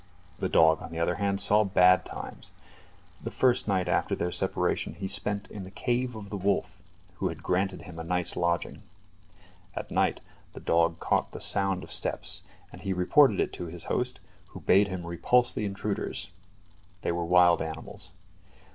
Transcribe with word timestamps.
The 0.39 0.49
dog, 0.49 0.81
on 0.81 0.89
the 0.91 0.97
other 0.97 1.17
hand, 1.17 1.39
saw 1.39 1.63
bad 1.63 2.05
times. 2.05 2.53
The 3.23 3.29
first 3.29 3.67
night 3.67 3.87
after 3.87 4.15
their 4.15 4.31
separation 4.31 4.95
he 4.95 5.07
spent 5.07 5.47
in 5.51 5.63
the 5.63 5.69
cave 5.69 6.15
of 6.15 6.31
the 6.31 6.37
wolf, 6.37 6.81
who 7.17 7.27
had 7.27 7.43
granted 7.43 7.83
him 7.83 7.99
a 7.99 8.03
night's 8.03 8.35
lodging. 8.35 8.81
At 9.75 9.91
night 9.91 10.19
the 10.53 10.59
dog 10.59 10.99
caught 10.99 11.33
the 11.33 11.39
sound 11.39 11.83
of 11.83 11.93
steps, 11.93 12.41
and 12.71 12.81
he 12.81 12.93
reported 12.93 13.39
it 13.39 13.53
to 13.53 13.67
his 13.67 13.83
host, 13.93 14.19
who 14.47 14.61
bade 14.61 14.87
him 14.87 15.05
repulse 15.05 15.53
the 15.53 15.65
intruders. 15.65 16.31
They 17.03 17.11
were 17.11 17.23
wild 17.23 17.61
animals. 17.61 18.13